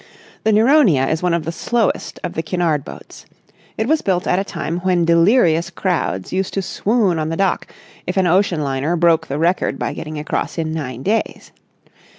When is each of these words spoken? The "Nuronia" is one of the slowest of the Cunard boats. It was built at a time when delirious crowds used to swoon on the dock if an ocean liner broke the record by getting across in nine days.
The 0.43 0.51
"Nuronia" 0.51 1.05
is 1.07 1.21
one 1.21 1.35
of 1.35 1.45
the 1.45 1.51
slowest 1.51 2.19
of 2.23 2.33
the 2.33 2.41
Cunard 2.41 2.83
boats. 2.83 3.27
It 3.77 3.87
was 3.87 4.01
built 4.01 4.25
at 4.25 4.39
a 4.39 4.43
time 4.43 4.79
when 4.79 5.05
delirious 5.05 5.69
crowds 5.69 6.33
used 6.33 6.55
to 6.55 6.63
swoon 6.63 7.19
on 7.19 7.29
the 7.29 7.37
dock 7.37 7.67
if 8.07 8.17
an 8.17 8.25
ocean 8.25 8.63
liner 8.63 8.95
broke 8.95 9.27
the 9.27 9.37
record 9.37 9.77
by 9.77 9.93
getting 9.93 10.17
across 10.17 10.57
in 10.57 10.73
nine 10.73 11.03
days. 11.03 11.51